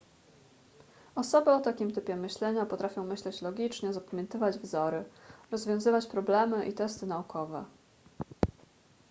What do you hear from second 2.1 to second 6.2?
myślenia potrafią myśleć logicznie zapamiętywać wzory rozwiązywać